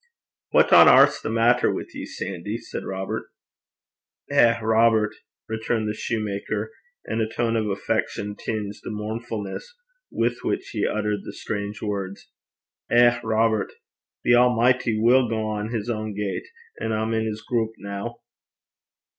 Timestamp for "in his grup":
17.13-17.69